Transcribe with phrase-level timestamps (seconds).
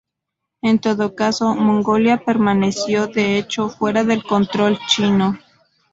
[0.63, 5.37] En todo caso, Mongolia permaneció de hecho fuera del control chino.